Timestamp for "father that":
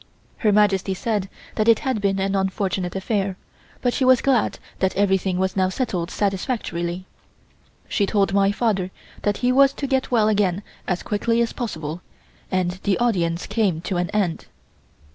8.51-9.37